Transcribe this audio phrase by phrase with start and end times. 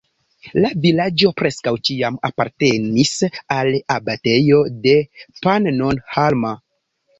[0.61, 3.13] La vilaĝo preskaŭ ĉiam apartenis
[3.59, 4.99] al abatejo de
[5.45, 6.57] Pannonhalma.